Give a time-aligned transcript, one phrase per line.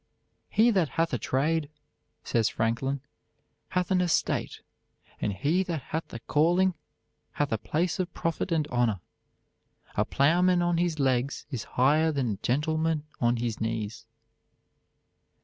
[0.49, 1.69] _""He that hath a trade,"
[2.23, 3.01] says Franklin,
[3.69, 4.61] "hath an estate;
[5.19, 6.73] and he that hath a calling
[7.33, 8.99] hath a place of profit and honor.
[9.95, 14.07] A plowman on his legs is higher than a gentleman on his knees."